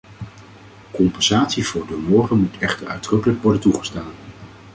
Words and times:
Compensatie 0.91 1.67
voor 1.67 1.87
donoren 1.87 2.37
moet 2.39 2.57
echter 2.57 2.87
uitdrukkelijk 2.87 3.41
worden 3.41 3.61
toegestaan. 3.61 4.11